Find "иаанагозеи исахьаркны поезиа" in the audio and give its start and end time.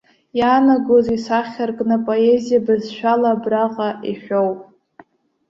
0.39-2.65